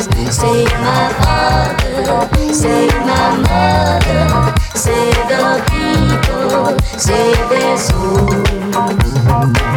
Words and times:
Save 0.00 0.72
my 0.80 1.12
father, 1.20 2.54
save 2.54 2.94
my 3.00 3.36
mother, 3.36 4.54
save 4.74 5.28
the 5.28 5.62
people, 5.68 6.78
save 6.98 7.48
their 7.50 7.76
souls. 7.76 9.69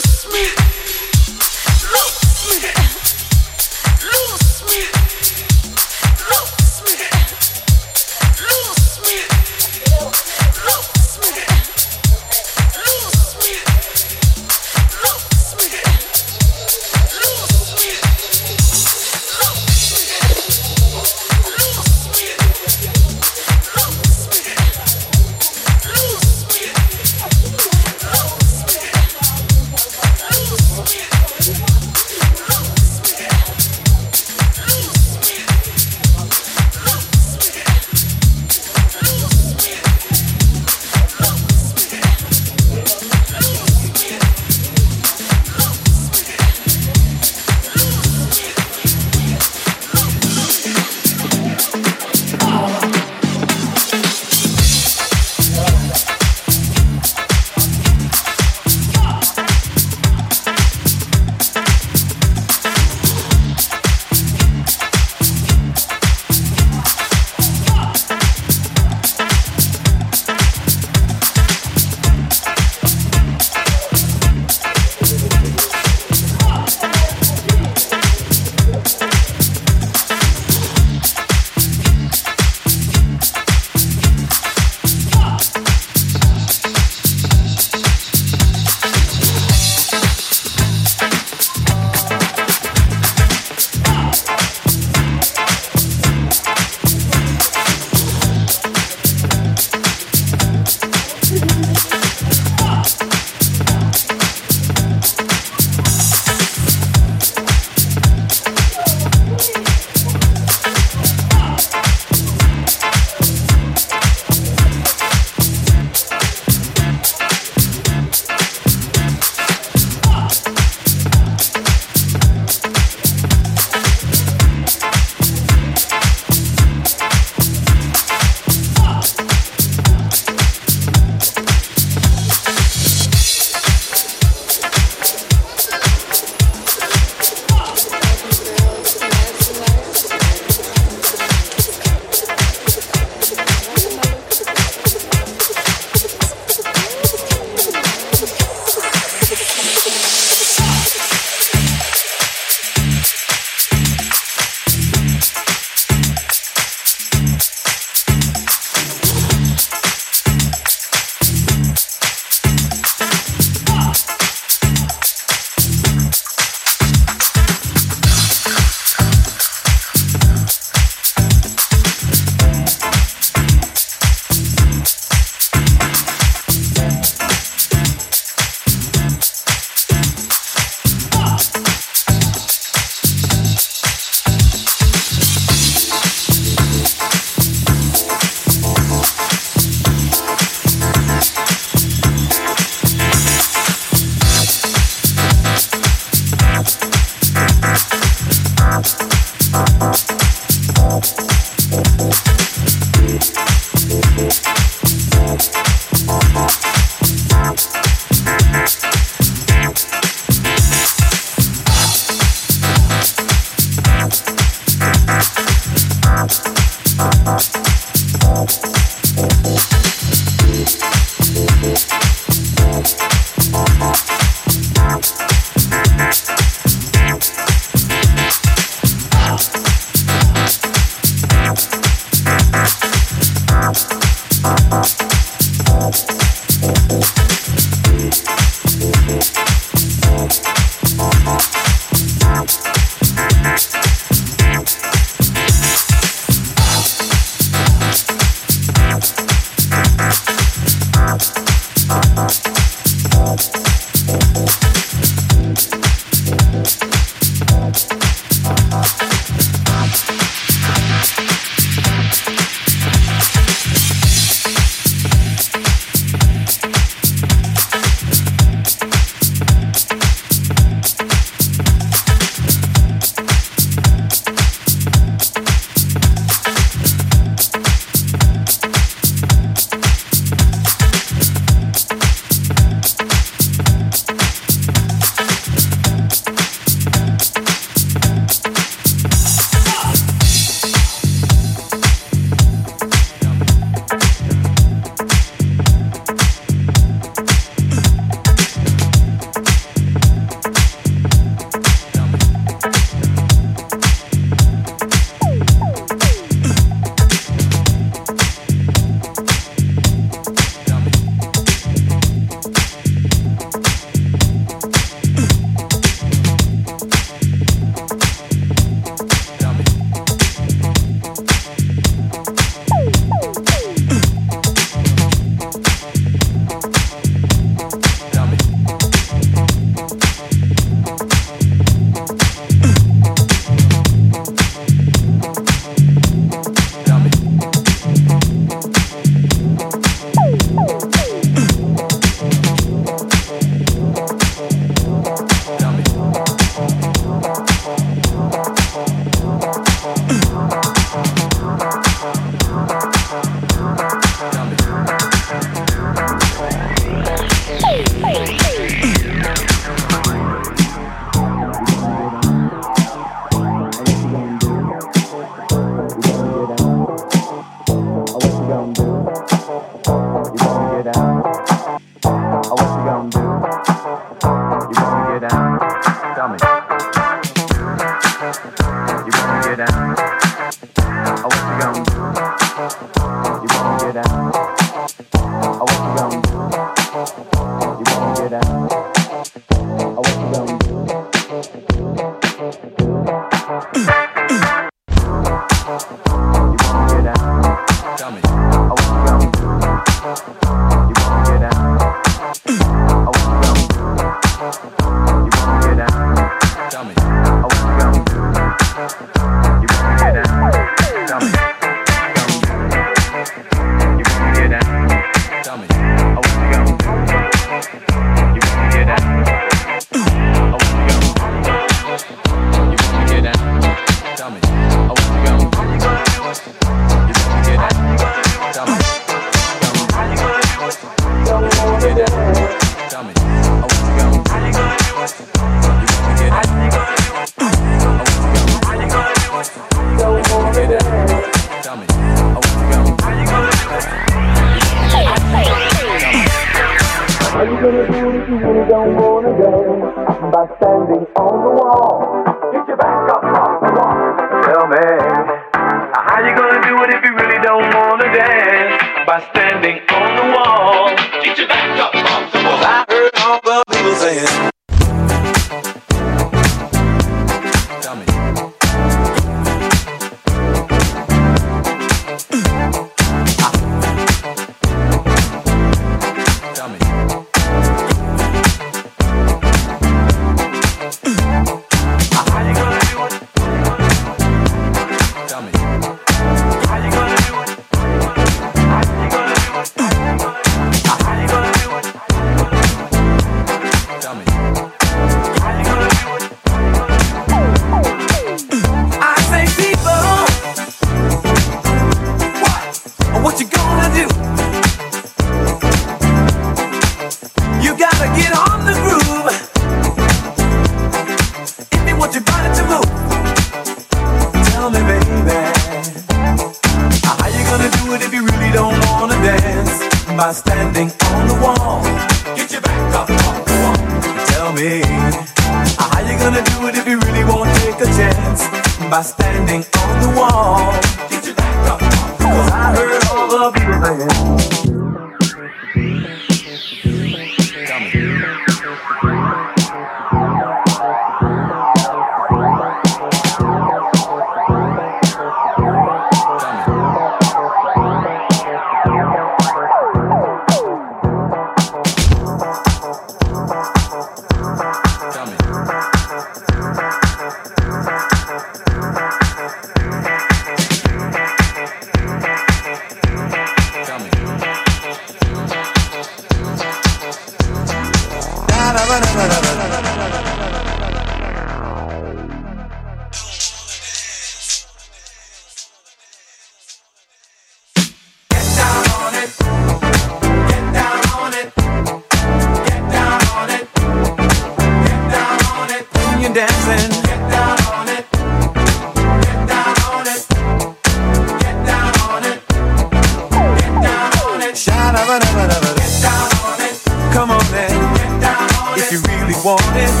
Get 599.57 600.00